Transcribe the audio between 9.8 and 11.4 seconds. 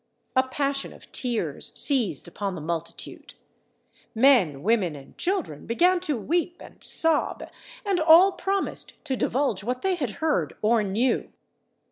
they had heard or knew.